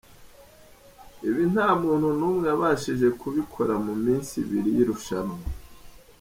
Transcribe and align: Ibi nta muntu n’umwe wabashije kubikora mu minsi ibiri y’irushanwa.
Ibi 1.27 1.43
nta 1.53 1.67
muntu 1.81 2.07
n’umwe 2.19 2.47
wabashije 2.51 3.07
kubikora 3.21 3.73
mu 3.85 3.93
minsi 4.05 4.33
ibiri 4.43 4.69
y’irushanwa. 4.75 5.37